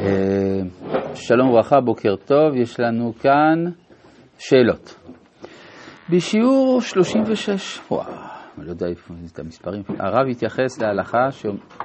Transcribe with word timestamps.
אה, 0.00 0.60
שלום 1.14 1.48
וברכה, 1.48 1.80
בוקר 1.80 2.16
טוב, 2.16 2.56
יש 2.56 2.80
לנו 2.80 3.12
כאן 3.20 3.64
שאלות. 4.38 5.00
בשיעור 6.10 6.80
36, 6.80 7.80
וואו, 7.90 8.02
אני 8.58 8.66
לא 8.66 8.70
יודע 8.70 8.86
איפה 8.86 9.14
את 9.32 9.38
המספרים, 9.38 9.82
הרב 9.98 10.28
התייחס 10.30 10.80
להלכה 10.80 11.28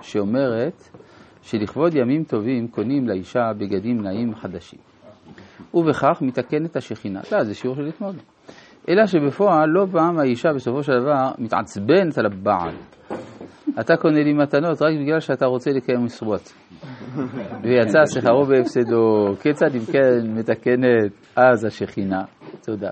שאומרת 0.01 0.89
שלכבוד 1.41 1.95
ימים 1.95 2.23
טובים 2.23 2.67
קונים 2.67 3.07
לאישה 3.07 3.51
בגדים 3.57 4.01
נעים 4.01 4.35
חדשים, 4.35 4.79
ובכך 5.73 6.21
מתקנת 6.21 6.75
השכינה. 6.75 7.19
לא, 7.31 7.43
זה 7.43 7.53
שיעור 7.53 7.75
של 7.75 7.87
אתמול. 7.89 8.15
אלא 8.89 9.05
שבפועל 9.05 9.69
לא 9.69 9.85
פעם 9.91 10.19
האישה 10.19 10.53
בסופו 10.53 10.83
של 10.83 10.99
דבר 10.99 11.31
מתעצבנת 11.37 12.17
על 12.17 12.25
הבעל. 12.25 12.75
אתה 13.79 13.97
קונה 13.97 14.23
לי 14.23 14.33
מתנות 14.33 14.81
רק 14.81 14.93
בגלל 15.01 15.19
שאתה 15.19 15.45
רוצה 15.45 15.71
לקיים 15.71 16.05
משרות. 16.05 16.53
ויצא 17.63 17.99
שכרו 18.05 18.45
בהפסדו, 18.45 19.35
כיצד 19.41 19.75
אם 19.75 19.85
כן 19.91 20.39
מתקנת 20.39 21.11
אז 21.35 21.65
השכינה? 21.65 22.21
תודה. 22.65 22.89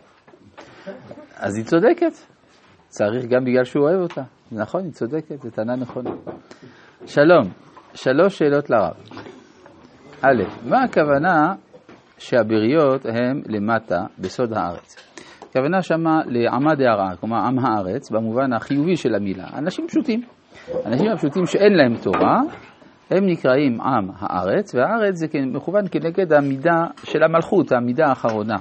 אז 1.38 1.58
היא 1.58 1.66
צודקת, 1.66 2.12
צריך 2.88 3.26
גם 3.26 3.46
בגלל 3.46 3.64
שהוא 3.64 3.84
אוהב 3.84 4.02
אותה. 4.02 4.22
נכון, 4.52 4.84
היא 4.84 4.92
צודקת, 4.92 5.42
זו 5.42 5.50
טענה 5.50 5.76
נכונה. 5.76 6.12
שלום, 7.06 7.44
שלוש 7.94 8.38
שאלות 8.38 8.70
לרב. 8.70 8.94
א', 10.22 10.44
מה 10.70 10.84
הכוונה 10.84 11.54
שהבריות 12.18 13.06
הם 13.06 13.42
למטה 13.48 14.04
בסוד 14.20 14.54
הארץ? 14.54 14.96
הכוונה 15.50 15.82
שמה 15.82 16.22
לעמד 16.26 16.82
הערה, 16.82 17.16
כלומר 17.20 17.38
עם 17.38 17.60
הארץ, 17.60 18.12
במובן 18.12 18.54
החיובי 18.54 18.96
של 18.96 19.16
המילה. 19.16 19.48
אנשים 19.58 19.88
פשוטים. 19.88 20.22
אנשים 20.86 21.12
הפשוטים 21.12 21.46
שאין 21.46 21.74
להם 21.74 21.96
תורה, 22.04 22.42
הם 23.10 23.26
נקראים 23.26 23.82
עם 23.82 24.10
הארץ, 24.20 24.76
והארץ 24.76 25.16
זה 25.16 25.28
מכוון 25.46 25.86
כנגד 25.92 26.34
המידה 26.34 26.86
של 27.04 27.24
המלכות, 27.24 27.72
המידה 27.72 28.06
האחרונה, 28.06 28.56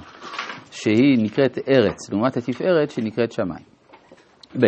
שהיא 0.71 1.23
נקראת 1.23 1.57
ארץ, 1.69 2.09
לעומת 2.11 2.37
התפארת 2.37 2.91
שנקראת 2.91 3.31
שמיים. 3.31 3.65
ב. 4.55 4.65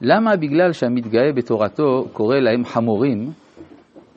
למה 0.00 0.36
בגלל 0.36 0.72
שהמתגאה 0.72 1.32
בתורתו 1.36 2.08
קורא 2.12 2.36
להם 2.36 2.64
חמורים, 2.64 3.30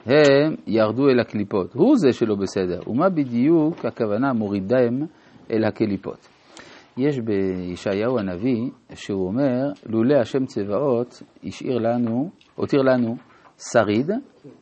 הם 0.05 0.55
ירדו 0.67 1.09
אל 1.09 1.19
הקליפות? 1.19 1.73
הוא 1.73 1.97
זה 1.97 2.13
שלא 2.13 2.35
בסדר. 2.35 2.79
ומה 2.87 3.09
בדיוק 3.09 3.85
הכוונה 3.85 4.33
מורידם 4.33 5.05
אל 5.51 5.63
הקליפות? 5.63 6.27
יש 6.97 7.19
בישעיהו 7.19 8.19
הנביא, 8.19 8.69
שהוא 8.95 9.27
אומר, 9.27 9.71
לולא 9.85 10.15
השם 10.15 10.45
צבאות 10.45 11.23
השאיר 11.43 11.77
לנו, 11.77 12.29
הותיר 12.55 12.81
לנו 12.81 13.15
שריד, 13.71 14.11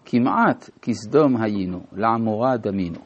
כמעט 0.06 0.70
כסדום 0.82 1.42
היינו, 1.42 1.80
לעמורה 1.94 2.58
דמינו. 2.58 3.00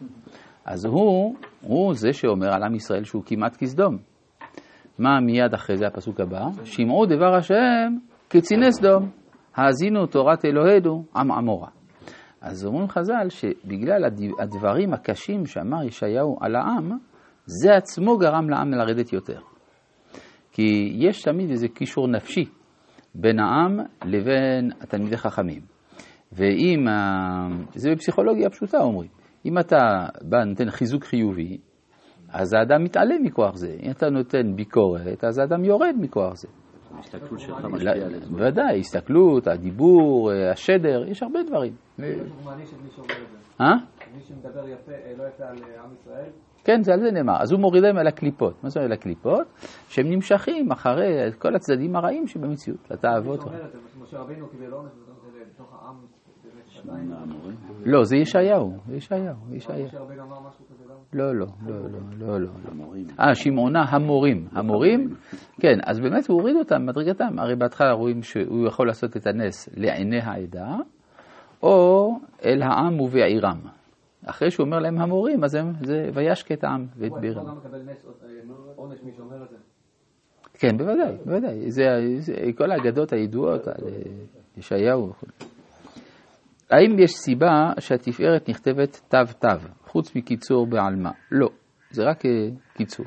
אז 0.65 0.85
הוא, 0.85 1.35
הוא 1.61 1.93
זה 1.93 2.13
שאומר 2.13 2.53
על 2.53 2.63
עם 2.63 2.75
ישראל 2.75 3.03
שהוא 3.03 3.23
כמעט 3.25 3.57
כסדום. 3.57 3.97
מה 4.99 5.19
מיד 5.19 5.53
אחרי 5.53 5.77
זה 5.77 5.87
הפסוק 5.87 6.19
הבא? 6.19 6.45
שמעו 6.63 7.05
דבר 7.05 7.35
השם 7.35 7.97
כציני 8.29 8.71
סדום, 8.71 9.09
האזינו 9.55 10.05
תורת 10.05 10.45
אלוהינו 10.45 11.03
עם 11.15 11.31
עמורה. 11.31 11.69
אז 12.41 12.65
אומרים 12.65 12.87
חז"ל 12.87 13.29
שבגלל 13.29 14.05
הדברים 14.39 14.93
הקשים 14.93 15.45
שאמר 15.45 15.83
ישעיהו 15.83 16.37
על 16.41 16.55
העם, 16.55 16.91
זה 17.45 17.75
עצמו 17.75 18.17
גרם 18.17 18.49
לעם 18.49 18.71
לרדת 18.71 19.13
יותר. 19.13 19.39
כי 20.51 20.93
יש 20.95 21.21
תמיד 21.21 21.49
איזה 21.49 21.67
קישור 21.67 22.07
נפשי 22.07 22.45
בין 23.15 23.39
העם 23.39 23.79
לבין 24.05 24.71
התלמידי 24.81 25.17
חכמים. 25.17 25.74
ואם, 26.31 26.85
זה 27.75 27.91
בפסיכולוגיה 27.91 28.49
פשוטה 28.49 28.77
אומרים, 28.77 29.09
אם 29.45 29.59
אתה 29.59 29.77
בא 30.21 30.43
נותן 30.43 30.69
חיזוק 30.69 31.03
חיובי, 31.03 31.57
אז 32.29 32.53
האדם 32.53 32.83
מתעלם 32.83 33.23
מכוח 33.23 33.55
זה. 33.55 33.75
אם 33.83 33.91
אתה 33.91 34.09
נותן 34.09 34.55
ביקורת, 34.55 35.23
אז 35.23 35.37
האדם 35.37 35.63
יורד 35.63 35.95
מכוח 35.99 36.35
זה. 36.35 36.47
ההסתכלות 36.95 37.39
שלך 37.39 37.65
משפיעה 37.65 38.05
על 38.05 38.19
זה. 38.19 38.29
בוודאי, 38.31 38.79
הסתכלות, 38.79 39.47
הדיבור, 39.47 40.31
השדר, 40.51 41.05
יש 41.07 41.23
הרבה 41.23 41.39
דברים. 41.43 41.73
הוא 41.97 42.05
מעניש 42.45 42.73
את 42.73 42.81
מי 42.83 42.89
שאומר 42.95 43.11
את 43.11 43.29
זה. 43.31 43.63
אה? 43.63 43.75
מי 44.15 44.21
שמדבר 44.21 44.67
יפה, 44.69 44.91
לא 45.17 45.23
יפה 45.27 45.43
על 45.43 45.57
עם 45.57 45.93
ישראל, 45.93 46.29
כן, 46.63 46.81
זה 46.81 46.93
על 46.93 46.99
זה 46.99 47.11
נאמר. 47.11 47.41
אז 47.41 47.51
הוא 47.51 47.59
מוריד 47.59 47.83
להם 47.83 47.97
על 47.97 48.07
הקליפות. 48.07 48.63
מה 48.63 48.69
זה 48.69 48.79
על 48.79 48.91
הקליפות? 48.91 49.47
שהם 49.89 50.05
נמשכים 50.09 50.71
אחרי 50.71 51.31
כל 51.37 51.55
הצדדים 51.55 51.95
הרעים 51.95 52.27
שבמציאות, 52.27 52.91
לתאוות. 52.91 53.41
שאומר 53.41 53.65
את 53.65 53.71
זה, 53.71 53.77
משה 54.01 54.17
רבינו 54.17 54.47
קיבל 54.47 54.71
עונש 54.71 54.91
בתוך 55.53 55.73
העם, 55.73 55.95
באמת 56.43 56.89
עדיין. 56.89 57.11
לא, 57.85 58.03
זה 58.03 58.17
ישעיהו, 58.17 58.77
זה 58.87 58.95
ישעיהו, 58.95 59.35
ישעיהו. 59.51 59.87
לא, 61.13 61.35
לא, 61.35 61.45
לא, 61.65 61.75
לא, 62.17 62.39
לא, 62.39 62.39
לא. 62.39 62.51
אה, 63.19 63.35
שמעונה 63.35 63.83
המורים. 63.89 64.47
המורים, 64.51 65.09
כן, 65.61 65.77
אז 65.85 65.99
באמת 65.99 66.27
הוא 66.27 66.39
הוריד 66.39 66.55
אותם, 66.55 66.85
מדרגתם. 66.85 67.39
הרי 67.39 67.55
בהתחלה 67.55 67.91
רואים 67.91 68.21
שהוא 68.21 68.67
יכול 68.67 68.87
לעשות 68.87 69.17
את 69.17 69.27
הנס 69.27 69.69
לעיני 69.77 70.19
העדה, 70.19 70.75
או 71.63 72.09
אל 72.45 72.61
העם 72.61 72.99
ובעירם. 72.99 73.59
אחרי 74.25 74.51
שהוא 74.51 74.65
אומר 74.65 74.79
להם 74.79 75.01
המורים, 75.01 75.43
אז 75.43 75.55
הם, 75.55 75.73
זה 75.81 76.09
וישקט 76.13 76.63
העם 76.63 76.85
ואת 76.97 77.11
הוא 77.11 77.19
כן, 80.59 80.77
בוודאי, 80.77 81.15
בוודאי. 81.25 81.71
זה, 81.71 81.83
זה 82.17 82.33
כל 82.57 82.71
האגדות 82.71 83.13
הידועות 83.13 83.67
על 83.67 83.87
אה, 83.87 83.93
ישעיהו 84.57 85.09
וכו'. 85.09 85.27
האם 86.71 86.99
יש 86.99 87.11
סיבה 87.11 87.71
שהתפארת 87.79 88.49
נכתבת 88.49 89.01
תו-תו, 89.07 89.67
חוץ 89.87 90.15
מקיצור 90.15 90.67
בעלמא? 90.67 91.09
לא, 91.31 91.49
זה 91.91 92.03
רק 92.03 92.25
אה, 92.25 92.31
קיצור. 92.73 93.05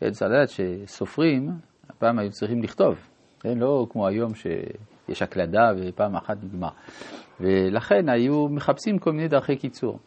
כן, 0.00 0.10
צריך 0.10 0.30
לדעת 0.30 0.48
שסופרים, 0.48 1.50
הפעם 1.90 2.18
היו 2.18 2.30
צריכים 2.30 2.62
לכתוב, 2.62 2.94
כן, 3.40 3.58
לא 3.58 3.86
כמו 3.90 4.06
היום 4.06 4.34
שיש 4.34 5.22
הקלדה 5.22 5.72
ופעם 5.78 6.16
אחת 6.16 6.36
נגמר. 6.44 6.68
ולכן 7.40 8.08
היו 8.08 8.48
מחפשים 8.48 8.98
כל 8.98 9.12
מיני 9.12 9.28
דרכי 9.28 9.56
קיצור. 9.56 9.98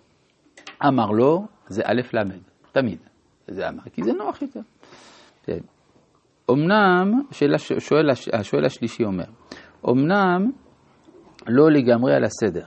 אמר 0.88 1.12
לו, 1.12 1.46
זה 1.68 1.82
א' 1.86 2.02
ל', 2.14 2.20
תמיד. 2.72 3.00
זה 3.48 3.70
אמר, 3.70 3.84
כי 3.94 4.04
זה 4.04 4.14
נוח 4.14 4.42
יותר. 4.42 4.60
כן. 5.44 5.60
אמנם, 6.52 7.22
שואל, 7.80 8.10
השואל 8.34 8.66
השלישי 8.66 9.04
אומר, 9.04 9.26
אמנם 9.90 10.52
לא 11.48 11.72
לגמרי 11.72 12.16
על 12.16 12.24
הסדר, 12.24 12.66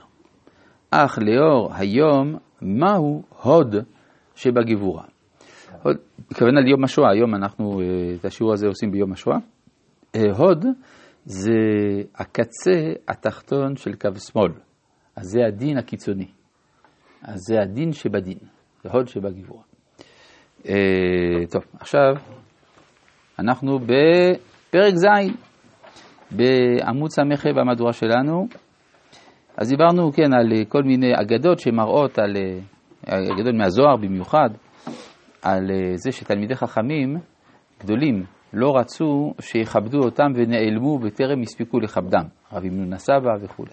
אך 0.91 1.19
לאור 1.21 1.73
היום, 1.73 2.35
מהו 2.61 3.23
הוד 3.43 3.75
שבגבורה? 4.35 5.03
הוד, 5.83 5.97
הכוונה 6.31 6.61
ליום 6.61 6.83
השואה, 6.83 7.11
היום 7.11 7.35
אנחנו 7.35 7.81
אה, 7.81 7.85
את 8.19 8.25
השיעור 8.25 8.53
הזה 8.53 8.67
עושים 8.67 8.91
ביום 8.91 9.11
השואה. 9.11 9.37
אה, 10.15 10.21
הוד 10.37 10.65
זה 11.25 11.51
הקצה 12.15 12.93
התחתון 13.07 13.75
של 13.75 13.95
קו 13.95 14.09
שמאל, 14.15 14.51
אז 15.15 15.25
זה 15.25 15.39
הדין 15.47 15.77
הקיצוני. 15.77 16.27
אז 17.23 17.39
זה 17.47 17.61
הדין 17.61 17.93
שבדין, 17.93 18.37
זה 18.83 18.89
הוד 18.89 19.07
שבגבורה. 19.07 19.63
אה, 20.69 21.45
טוב, 21.51 21.63
עכשיו 21.79 22.13
אנחנו 23.41 23.79
בפרק 23.79 24.93
ז', 24.95 25.05
בעמוד 26.31 27.09
ס"ח 27.09 27.45
במהדורה 27.55 27.93
שלנו. 27.93 28.47
אז 29.57 29.69
דיברנו, 29.69 30.11
כן, 30.11 30.33
על 30.33 30.65
כל 30.69 30.83
מיני 30.83 31.13
אגדות 31.21 31.59
שמראות 31.59 32.19
על, 32.19 32.35
אגדות 33.07 33.55
מהזוהר 33.55 33.95
במיוחד, 33.95 34.49
על 35.41 35.71
זה 35.95 36.11
שתלמידי 36.11 36.55
חכמים 36.55 37.17
גדולים 37.79 38.23
לא 38.53 38.77
רצו 38.77 39.33
שיכבדו 39.39 39.99
אותם 39.99 40.31
ונעלמו 40.35 40.99
בטרם 40.99 41.41
הספיקו 41.41 41.79
לכבדם, 41.79 42.25
רבי 42.53 42.69
מנונה 42.69 42.97
סבא 42.97 43.31
וכו'. 43.41 43.65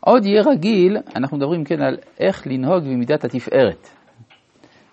עוד 0.00 0.26
יהיה 0.26 0.42
רגיל, 0.42 0.96
אנחנו 1.16 1.36
מדברים 1.36 1.64
כן 1.64 1.82
על 1.82 1.96
איך 2.20 2.46
לנהוג 2.46 2.84
במידת 2.84 3.24
התפארת. 3.24 3.88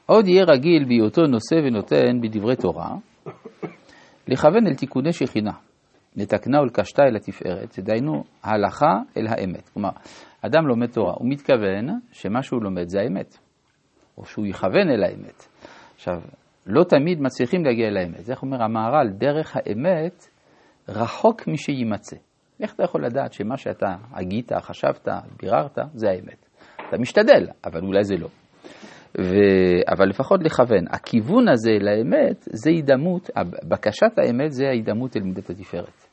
עוד 0.06 0.27
יהיה 0.27 0.44
רגיל 0.44 0.86
בהיותו 0.86 1.21
נושא 1.21 1.56
ונותן 1.56 2.21
בדברי 2.21 2.56
תורה, 2.56 2.95
לכוון 4.28 4.68
אל 4.68 4.75
תיקוני 4.75 5.14
שכינה, 5.14 5.52
לתקנה 6.16 6.62
ולקשתה 6.62 7.04
אל 7.04 7.16
התפארת, 7.16 7.80
דהיינו 7.80 8.24
הלכה 8.44 8.94
אל 9.18 9.28
האמת. 9.28 9.70
כלומר, 9.70 9.90
אדם 10.42 10.68
לומד 10.68 10.92
תורה, 10.92 11.14
הוא 11.14 11.30
מתכוון 11.30 12.00
שמה 12.12 12.44
שהוא 12.44 12.64
לומד 12.64 12.88
זה 12.88 13.00
האמת, 13.00 13.38
או 14.18 14.25
שהוא 14.25 14.46
יכוון 14.46 14.90
אל 14.90 15.04
האמת. 15.04 15.48
עכשיו, 15.96 16.22
לא 16.66 16.84
תמיד 16.84 17.22
מצליחים 17.22 17.66
להגיע 17.66 17.88
אל 17.88 17.98
האמת. 17.98 18.30
איך 18.30 18.42
אומר 18.42 18.64
המהר"ל? 18.64 19.10
דרך 19.18 19.56
האמת 19.56 20.28
רחוק 20.90 21.48
משיימצא. 21.48 22.16
איך 22.60 22.74
אתה 22.74 22.84
יכול 22.84 23.06
לדעת 23.06 23.34
שמה 23.34 23.58
שאתה 23.58 23.96
הגית, 24.12 24.52
חשבת, 24.62 25.08
ביררת, 25.42 25.78
זה 25.94 26.10
האמת? 26.10 26.50
אתה 26.90 26.98
משתדל, 26.98 27.48
אבל 27.66 27.81
אולי 27.81 28.04
זה 28.04 28.16
לא. 28.16 28.28
ו... 29.21 29.36
אבל 29.94 30.10
לפחות 30.10 30.44
לכוון. 30.44 30.86
הכיוון 30.89 31.48
הזה 31.48 31.71
לאמת 31.81 32.48
זה 32.54 32.69
הידמות, 32.69 33.30
בקשת 33.63 34.18
האמת 34.18 34.51
זה 34.51 34.68
ההידמות 34.68 35.18
אל 35.18 35.21
מידת 35.21 35.50
התפארת. 35.50 36.07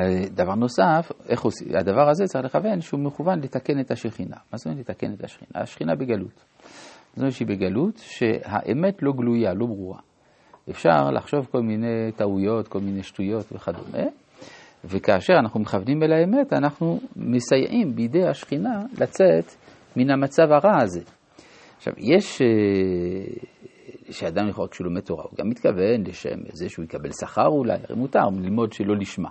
אה, 0.00 0.28
דבר 0.30 0.54
נוסף, 0.54 1.12
איך 1.28 1.42
עושים, 1.42 1.68
הדבר 1.76 2.08
הזה 2.10 2.24
צריך 2.24 2.44
לכוון 2.44 2.80
שהוא 2.80 3.00
מכוון 3.00 3.40
לתקן 3.40 3.80
את 3.80 3.90
השכינה. 3.90 4.36
מה 4.52 4.58
זאת 4.58 4.66
אומרת 4.66 4.80
לתקן 4.80 5.12
את 5.12 5.24
השכינה? 5.24 5.62
השכינה 5.62 5.94
בגלות. 5.94 6.44
זאת 7.10 7.18
אומרת 7.18 7.32
שהיא 7.32 7.48
בגלות 7.48 7.96
שהאמת 7.96 9.02
לא 9.02 9.12
גלויה, 9.12 9.54
לא 9.54 9.66
ברורה. 9.66 9.98
אפשר 10.70 11.10
לחשוב 11.10 11.46
כל 11.50 11.60
מיני 11.60 12.12
טעויות, 12.16 12.68
כל 12.68 12.80
מיני 12.80 13.02
שטויות 13.02 13.52
וכדומה, 13.52 14.04
וכאשר 14.84 15.34
אנחנו 15.38 15.60
מכוונים 15.60 16.02
אל 16.02 16.12
האמת, 16.12 16.52
אנחנו 16.52 17.00
מסייעים 17.16 17.94
בידי 17.94 18.28
השכינה 18.28 18.82
לצאת 19.00 19.54
מן 19.96 20.10
המצב 20.10 20.52
הרע 20.52 20.82
הזה. 20.82 21.00
עכשיו, 21.82 21.94
יש, 21.98 22.42
אה, 22.42 22.46
שאדם 24.10 24.48
יכול, 24.48 24.68
כשהוא 24.68 24.84
לומד 24.84 25.00
תורה, 25.00 25.22
הוא 25.22 25.38
גם 25.38 25.48
מתכוון 25.48 26.06
לשם 26.06 26.38
זה 26.52 26.68
שהוא 26.68 26.84
יקבל 26.84 27.10
שכר 27.20 27.46
אולי, 27.46 27.72
הרי 27.72 27.96
מותר 27.96 28.28
ללמוד 28.42 28.72
שלא 28.72 28.96
לשמה. 28.96 29.28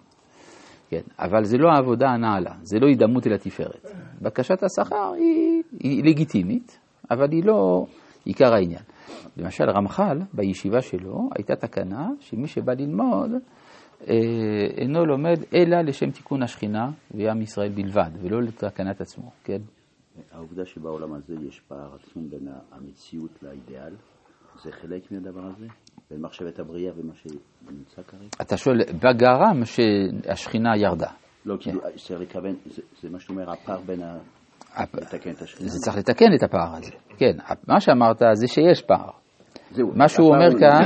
כן, 0.89 1.01
אבל 1.19 1.43
זה 1.43 1.57
לא 1.57 1.69
העבודה 1.69 2.09
הנעלה, 2.09 2.51
זה 2.61 2.79
לא 2.79 2.87
הידמות 2.87 3.27
אל 3.27 3.33
התפארת. 3.33 3.85
בקשת 4.21 4.63
השכר 4.63 5.13
היא, 5.13 5.63
היא 5.79 6.03
לגיטימית, 6.03 6.79
אבל 7.11 7.31
היא 7.31 7.43
לא 7.45 7.85
עיקר 8.25 8.53
העניין. 8.53 8.83
למשל, 9.37 9.69
רמח"ל, 9.69 10.19
בישיבה 10.33 10.81
שלו, 10.81 11.29
הייתה 11.35 11.55
תקנה 11.55 12.09
שמי 12.19 12.47
שבא 12.47 12.73
ללמוד, 12.73 13.31
אה, 14.09 14.15
אינו 14.77 15.05
לומד 15.05 15.39
אלא 15.53 15.81
לשם 15.81 16.11
תיקון 16.11 16.43
השכינה 16.43 16.89
ועם 17.11 17.41
ישראל 17.41 17.69
בלבד, 17.69 18.11
ולא 18.21 18.41
לתקנת 18.41 19.01
עצמו, 19.01 19.31
כן? 19.43 19.61
העובדה 20.31 20.65
שבעולם 20.65 21.13
הזה 21.13 21.33
יש 21.47 21.59
פער 21.59 21.95
עצום 21.95 22.29
בין 22.29 22.47
המציאות 22.71 23.43
לאידיאל, 23.43 23.93
זה 24.63 24.71
חלק 24.71 25.11
מהדבר 25.11 25.45
הזה? 25.45 25.65
בין 26.11 26.21
מחשבת 26.21 26.59
הבריאה 26.59 26.91
ומה 26.97 27.13
שנמצא 27.13 28.01
כרגע? 28.01 28.27
אתה 28.41 28.57
שואל, 28.57 28.77
בגרם 29.03 29.65
שהשכינה 29.65 30.77
ירדה. 30.77 31.09
לא, 31.45 31.55
כאילו, 31.59 31.81
צריך 31.81 32.21
לכוון, 32.21 32.55
זה 33.01 33.09
מה 33.09 33.19
שאתה 33.19 33.33
אומר, 33.33 33.51
הפער 33.51 33.81
בין 33.85 34.03
ה... 34.03 34.17
לתקן 34.93 35.31
את 35.31 35.41
השכינה. 35.41 35.69
זה 35.69 35.77
צריך 35.79 35.97
לתקן 35.97 36.25
את 36.37 36.43
הפער 36.43 36.75
הזה, 36.75 36.91
כן. 37.17 37.37
מה 37.67 37.79
שאמרת 37.79 38.21
זה 38.33 38.47
שיש 38.47 38.81
פער. 38.81 39.09
מה 39.95 40.07
שהוא 40.07 40.27
אומר 40.27 40.59
כאן, 40.59 40.81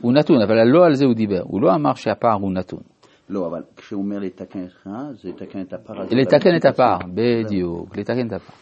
הוא 0.00 0.12
נתון, 0.12 0.42
אבל 0.42 0.54
לא 0.64 0.84
על 0.86 0.94
זה 0.94 1.04
הוא 1.04 1.14
דיבר. 1.14 1.42
הוא 1.42 1.62
לא 1.62 1.74
אמר 1.74 1.94
שהפער 1.94 2.34
הוא 2.40 2.52
נתון. 2.52 2.80
לא, 3.28 3.46
אבל 3.46 3.62
כשהוא 3.76 4.02
אומר 4.02 4.18
לתקן 4.18 4.64
לך, 4.64 4.88
זה 5.12 5.28
לתקן 5.28 5.60
את 5.60 5.72
הפער. 5.72 5.96
לתקן 6.10 6.56
את 6.56 6.64
הפער, 6.64 6.98
בדיוק, 7.14 7.96
לתקן 7.96 8.26
את 8.26 8.32
הפער. 8.32 8.56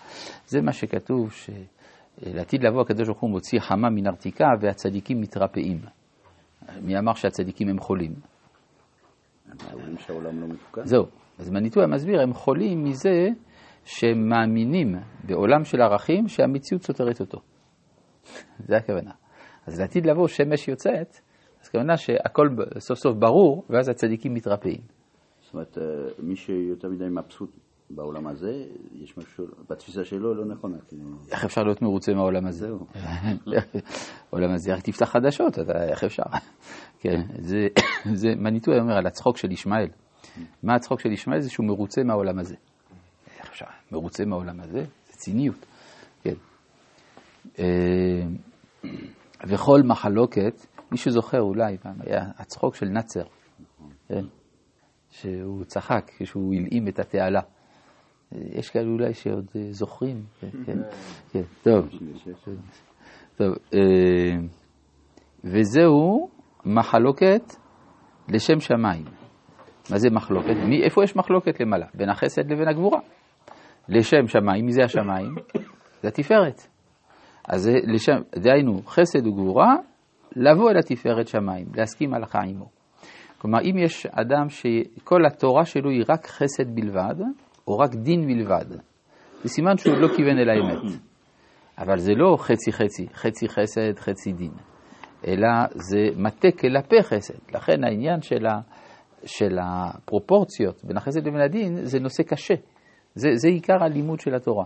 זה 0.46 0.60
מה 0.62 0.72
שכתוב, 0.72 1.32
שלעתיד 1.32 2.64
לבוא 2.64 2.80
הקדוש 2.80 3.08
ברוך 3.08 3.20
הוא 3.20 3.30
מוציא 3.30 3.60
חמה 3.60 3.90
מן 3.90 4.06
ארתיקה 4.06 4.44
והצדיקים 4.60 5.20
מתרפאים. 5.20 5.78
מי 6.82 6.98
אמר 6.98 7.14
שהצדיקים 7.14 7.68
הם 7.68 7.78
חולים? 7.78 8.12
שהעולם 9.98 10.40
לא 10.40 10.46
מתוקן. 10.46 10.84
זהו. 10.84 11.06
אז 11.38 11.50
מניטו 11.50 11.82
המסביר, 11.82 12.20
הם 12.20 12.32
חולים 12.32 12.84
מזה 12.84 13.28
שהם 13.84 14.28
מאמינים 14.28 14.94
בעולם 15.24 15.64
של 15.64 15.80
ערכים 15.80 16.28
שהמציאות 16.28 16.82
סותרת 16.82 17.20
אותו. 17.20 17.38
זה 18.68 18.76
הכוונה. 18.76 19.10
אז 19.66 19.80
לעתיד 19.80 20.06
לבוא 20.06 20.28
שמש 20.28 20.68
יוצאת, 20.68 21.20
אז 21.62 21.68
כוונה 21.68 21.96
שהכל 21.96 22.48
סוף 22.78 22.98
סוף 22.98 23.16
ברור, 23.16 23.64
ואז 23.70 23.88
הצדיקים 23.88 24.34
מתרפאים. 24.34 24.80
זאת 25.40 25.54
אומרת, 25.54 25.78
אה, 25.78 25.84
מי 26.18 26.36
שיותר 26.36 26.88
מדי 26.88 27.04
מבסוט 27.10 27.50
בעולם 27.90 28.26
הזה, 28.26 28.64
יש 28.92 29.18
משהו, 29.18 29.44
בתפיסה 29.70 30.04
שלו 30.04 30.34
לא 30.34 30.44
נכונה. 30.44 30.76
איך 31.32 31.44
אפשר 31.44 31.62
להיות 31.62 31.82
מרוצה 31.82 32.14
מהעולם 32.14 32.46
הזה? 32.46 32.68
העולם 34.32 34.52
הזה, 34.54 34.74
רק 34.74 34.82
תפתח 34.82 35.08
חדשות, 35.08 35.58
אתה, 35.58 35.84
איך 35.90 36.04
אפשר? 36.04 36.22
כן, 37.02 37.20
זה, 37.38 37.66
זה 38.22 38.28
מניטו 38.36 38.72
אומר 38.72 38.94
על 38.94 39.06
הצחוק 39.06 39.36
של 39.36 39.52
ישמעאל. 39.52 39.88
מה 40.62 40.74
הצחוק 40.74 41.00
של 41.00 41.12
ישמעאל? 41.12 41.40
זה 41.40 41.50
שהוא 41.50 41.66
מרוצה 41.66 42.02
מהעולם 42.04 42.38
הזה. 42.38 42.56
איך 43.38 43.50
אפשר? 43.50 43.66
מרוצה 43.92 44.24
מהעולם 44.24 44.60
הזה? 44.60 44.80
זה 44.80 45.12
ציניות. 45.12 45.66
כן. 46.22 46.34
אה, 47.58 48.22
וכל 49.48 49.80
מחלוקת, 49.84 50.66
מי 50.92 50.98
שזוכר 50.98 51.40
אולי, 51.40 51.76
היה 52.00 52.20
הצחוק 52.38 52.74
של 52.74 52.86
נאצר, 52.86 53.24
כן? 54.08 54.24
שהוא 55.10 55.64
צחק 55.64 56.10
כשהוא 56.18 56.54
הלאים 56.54 56.88
את 56.88 56.98
התעלה. 56.98 57.40
יש 58.32 58.70
כאלה 58.70 58.88
אולי 58.88 59.14
שעוד 59.14 59.46
אה, 59.56 59.72
זוכרים, 59.72 60.22
כן, 60.40 60.48
כן, 60.66 60.78
כן 61.32 61.42
טוב, 61.62 61.88
טוב, 63.36 63.54
אה, 63.74 64.36
וזהו 65.44 66.28
מחלוקת 66.64 67.42
לשם 68.28 68.60
שמיים. 68.60 69.04
מה 69.90 69.98
זה 69.98 70.10
מחלוקת? 70.10 70.54
מי, 70.68 70.82
איפה 70.82 71.04
יש 71.04 71.16
מחלוקת 71.16 71.60
למעלה? 71.60 71.86
בין 71.94 72.08
החסד 72.10 72.50
לבין 72.50 72.68
הגבורה. 72.68 73.00
לשם 73.88 74.26
שמיים, 74.26 74.66
מי 74.66 74.72
זה 74.72 74.84
השמיים? 74.84 75.34
זה 76.02 76.08
התפארת. 76.08 76.66
אז 77.48 77.70
לשם, 77.94 78.16
דהיינו, 78.38 78.82
חסד 78.86 79.26
וגבורה, 79.26 79.76
לבוא 80.36 80.70
אל 80.70 80.78
התפארת 80.78 81.28
שמיים, 81.28 81.66
להסכים 81.74 82.14
הלכה 82.14 82.38
עמו. 82.38 82.66
כלומר, 83.38 83.58
אם 83.60 83.78
יש 83.78 84.06
אדם 84.06 84.48
שכל 84.48 85.26
התורה 85.26 85.64
שלו 85.64 85.90
היא 85.90 86.04
רק 86.08 86.26
חסד 86.26 86.74
בלבד, 86.74 87.14
או 87.68 87.78
רק 87.78 87.94
דין 87.94 88.26
בלבד, 88.26 88.64
זה 89.42 89.48
סימן 89.48 89.76
שהוא 89.76 89.96
לא 89.96 90.08
כיוון 90.16 90.38
אל 90.38 90.48
האמת. 90.48 90.98
אבל 91.78 91.98
זה 91.98 92.12
לא 92.14 92.36
חצי 92.38 92.72
חצי, 93.12 93.48
חסד, 93.48 93.98
חצי 93.98 94.32
דין, 94.32 94.52
אלא 95.26 95.48
זה 95.74 95.98
מטה 96.16 96.48
כלפי 96.60 97.02
חסד. 97.02 97.54
לכן 97.54 97.84
העניין 97.84 98.22
של, 98.22 98.46
ה, 98.46 98.60
של 99.24 99.58
הפרופורציות 99.62 100.84
בין 100.84 100.96
החסד 100.96 101.26
לבין 101.26 101.40
הדין 101.40 101.84
זה 101.84 102.00
נושא 102.00 102.22
קשה. 102.22 102.54
זה, 103.14 103.28
זה 103.34 103.48
עיקר 103.48 103.84
הלימוד 103.84 104.20
של 104.20 104.34
התורה. 104.34 104.64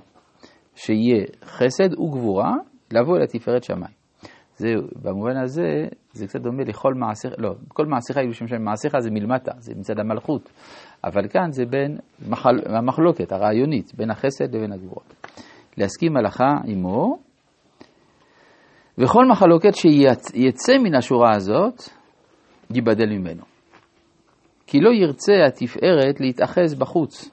שיהיה 0.74 1.24
חסד 1.44 1.98
וגבורה, 1.98 2.52
לבוא 2.92 3.16
אל 3.16 3.22
התפארת 3.22 3.64
שמיים. 3.64 3.95
זה, 4.56 4.68
במובן 5.02 5.36
הזה, 5.36 5.86
זה 6.12 6.26
קצת 6.26 6.40
דומה 6.40 6.62
לכל 6.64 6.94
מעשיך, 6.94 7.32
לא, 7.38 7.54
כל 7.68 7.86
מעשיך 7.86 8.16
יהיו 8.16 8.34
שם 8.34 8.46
שם, 8.46 8.62
מעשיך 8.62 8.98
זה 8.98 9.10
מלמטה, 9.10 9.52
זה 9.58 9.72
מצד 9.76 9.98
המלכות. 9.98 10.50
אבל 11.04 11.28
כאן 11.28 11.52
זה 11.52 11.64
בין 11.64 11.98
מחל, 12.28 12.54
המחלוקת 12.66 13.32
הרעיונית, 13.32 13.94
בין 13.94 14.10
החסד 14.10 14.54
לבין 14.54 14.72
הגבורות. 14.72 15.14
להסכים 15.76 16.16
הלכה 16.16 16.52
עמו, 16.64 17.18
וכל 18.98 19.26
מחלוקת 19.30 19.74
שיצא 19.74 20.78
מן 20.84 20.94
השורה 20.94 21.30
הזאת, 21.36 21.82
ייבדל 22.74 23.06
ממנו. 23.06 23.42
כי 24.66 24.80
לא 24.80 24.90
ירצה 24.90 25.32
התפארת 25.46 26.20
להתאחז 26.20 26.74
בחוץ. 26.74 27.30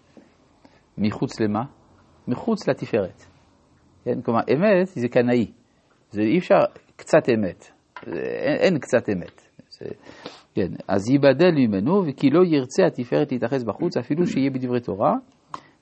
מחוץ 0.97 1.39
למה? 1.39 1.63
מחוץ 2.27 2.67
לתפארת. 2.67 3.25
כן? 4.05 4.21
כלומר, 4.21 4.41
אמת 4.53 4.87
זה 4.87 5.07
קנאי. 5.07 5.51
זה 6.11 6.21
אי 6.21 6.37
אפשר 6.37 6.55
קצת 6.95 7.29
אמת. 7.29 7.71
אין, 8.07 8.57
אין 8.59 8.79
קצת 8.79 9.09
אמת. 9.09 9.41
זה, 9.69 9.85
כן, 10.55 10.73
אז 10.87 11.09
ייבדל 11.09 11.51
ממנו, 11.51 12.03
וכי 12.07 12.29
לא 12.29 12.45
ירצה 12.45 12.85
התפארת 12.85 13.31
להתאחז 13.31 13.63
בחוץ, 13.63 13.97
אפילו 13.97 14.27
שיהיה 14.27 14.49
בדברי 14.49 14.79
תורה, 14.79 15.13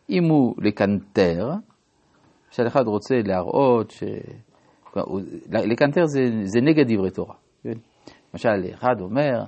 אם 0.09 0.23
הוא 0.23 0.55
לקנטר, 0.57 1.49
מצד 2.49 2.65
אחד 2.65 2.87
רוצה 2.87 3.15
להראות 3.23 3.91
ש... 3.91 4.03
לקנטר 5.51 6.05
זה, 6.05 6.19
זה 6.43 6.61
נגד 6.61 6.93
דברי 6.93 7.11
תורה. 7.11 7.35
כן? 7.63 7.77
למשל, 8.33 8.73
אחד 8.73 9.01
אומר, 9.01 9.43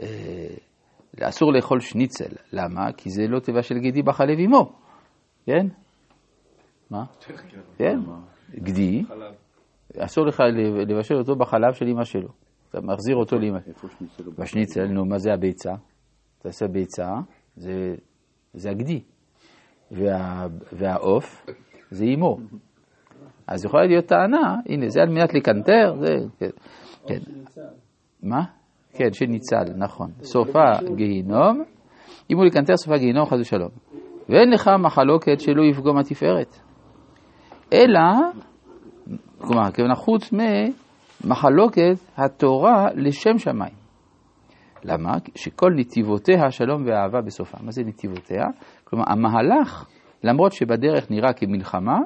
אה, 0.00 0.06
אסור 1.20 1.52
לאכול 1.52 1.80
שניצל. 1.80 2.34
למה? 2.52 2.92
כי 2.96 3.10
זה 3.10 3.22
לא 3.28 3.40
תיבה 3.40 3.62
של 3.62 3.78
גידי 3.78 4.02
בחלב 4.02 4.38
אמו. 4.38 4.72
כן? 5.46 5.66
מה? 6.90 7.04
כן, 7.78 7.98
גדי, 8.54 9.02
אסור 9.98 10.26
לך 10.26 10.42
לבשל 10.88 11.14
אותו 11.14 11.36
בחלב 11.36 11.72
של 11.72 11.86
אמא 11.88 12.04
שלו. 12.04 12.28
אתה 12.70 12.80
מחזיר 12.80 13.16
אותו 13.16 13.38
לאמא. 13.38 13.58
בשניצל, 14.38 14.86
נו, 14.86 15.04
מה 15.04 15.18
זה 15.18 15.32
הביצה? 15.32 15.72
אתה 16.38 16.48
עושה 16.48 16.66
ביצה, 16.66 17.08
זה 18.54 18.70
הגדי. 18.70 19.00
והעוף, 20.72 21.46
זה 21.90 22.04
אמו. 22.04 22.36
אז 23.46 23.64
יכולה 23.64 23.86
להיות 23.86 24.06
טענה, 24.06 24.56
הנה, 24.66 24.88
זה 24.88 25.02
על 25.02 25.08
מנת 25.08 25.34
לקנטר, 25.34 25.94
זה... 26.00 26.16
כן. 26.38 26.50
כן. 27.06 27.18
מה? 28.22 28.44
כן, 28.92 29.12
שניצל, 29.12 29.64
נכון. 29.76 30.10
סופה 30.22 30.72
גיהינום, 30.96 31.64
אם 32.30 32.36
הוא 32.36 32.44
לקנטר 32.44 32.76
סופה 32.76 32.96
גיהינום, 32.96 33.26
חס 33.26 33.38
ושלום. 33.40 33.70
ואין 34.28 34.50
לך 34.50 34.70
מחלוקת 34.78 35.40
שלא 35.40 35.62
יפגום 35.62 35.98
התפארת. 35.98 36.60
אלא, 37.72 38.00
כלומר, 39.46 39.70
כיוון 39.70 39.94
חוץ 39.94 40.32
ממחלוקת 40.32 41.96
התורה 42.16 42.86
לשם 42.94 43.38
שמיים. 43.38 43.74
למה? 44.84 45.12
שכל 45.34 45.70
נתיבותיה 45.76 46.50
שלום 46.50 46.86
ואהבה 46.86 47.20
בסופה. 47.20 47.58
מה 47.60 47.70
זה 47.70 47.82
נתיבותיה? 47.84 48.44
כלומר, 48.84 49.04
המהלך, 49.08 49.86
למרות 50.24 50.52
שבדרך 50.52 51.10
נראה 51.10 51.32
כמלחמה, 51.32 51.98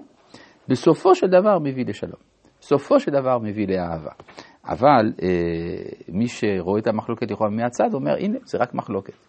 בסופו 0.69 1.15
של 1.15 1.27
דבר 1.27 1.59
מביא 1.59 1.85
לשלום. 1.87 2.21
סופו 2.61 3.01
של 3.01 3.11
דבר 3.11 3.39
מביא 3.39 3.67
לאהבה. 3.69 4.11
אבל 4.69 5.13
אה, 5.23 5.29
מי 6.09 6.29
שרואה 6.29 6.81
את 6.81 6.87
המחלוקת 6.87 7.31
לכאורה 7.31 7.51
מהצד 7.51 7.95
אומר, 7.95 8.15
הנה, 8.19 8.39
זה 8.45 8.59
רק 8.59 8.75
מחלוקת. 8.75 9.28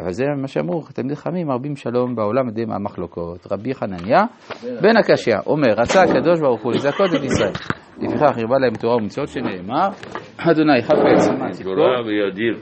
אבל 0.00 0.12
זה 0.12 0.24
מה 0.36 0.48
שאמרו, 0.48 0.82
תלמידי 0.94 1.16
חכמים 1.16 1.46
מרבים 1.46 1.76
שלום 1.76 2.14
בעולם 2.14 2.48
ידי 2.48 2.64
מהמחלוקות. 2.64 3.46
רבי 3.52 3.74
חנניה 3.74 4.24
בן 4.82 4.96
הקשיא 4.96 5.36
אומר, 5.46 5.72
רצה 5.76 6.02
הקדוש 6.02 6.40
ברוך 6.40 6.62
הוא 6.62 6.72
לזכות 6.72 7.10
את 7.14 7.24
ישראל. 7.24 7.52
לפיכך 7.98 8.38
הרבה 8.38 8.58
להם 8.58 8.74
תורה 8.74 8.96
ומצוות 8.96 9.28
שנאמר, 9.28 9.88
אדוני 10.38 10.82
חפץ. 10.82 11.28
תורה 11.64 12.02
וידיר. 12.06 12.58